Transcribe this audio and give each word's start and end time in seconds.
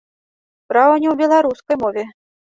Справа 0.63 0.95
не 1.03 1.07
ў 1.09 1.13
беларускай 1.21 1.77
мове. 1.83 2.07